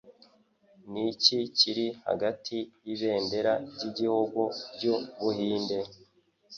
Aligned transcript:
Niki 0.91 1.37
kiri 1.57 1.87
hagati 2.07 2.57
yibendera 2.85 3.53
ryigihugu 3.73 4.41
ryu 4.75 4.95
Buhinde? 5.21 5.77